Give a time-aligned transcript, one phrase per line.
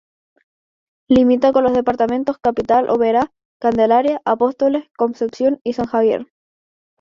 [1.07, 6.25] Limita con los departamentos Capital, Oberá, Candelaria, Apóstoles, Concepción y San Javier.